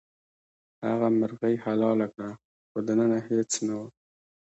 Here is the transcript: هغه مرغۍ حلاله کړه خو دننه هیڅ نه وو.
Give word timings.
هغه 0.85 1.07
مرغۍ 1.19 1.55
حلاله 1.63 2.07
کړه 2.13 2.31
خو 2.69 2.77
دننه 2.87 3.19
هیڅ 3.29 3.51
نه 3.67 3.73
وو. 3.79 3.87